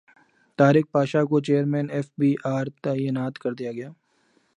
طارق 0.57 0.85
پاشا 0.93 1.21
کو 1.29 1.37
chairman 1.45 1.87
F 1.95 2.07
B 2.19 2.31
R 2.55 2.65
تعینات 2.83 3.35
کردیاگیا 3.43 3.89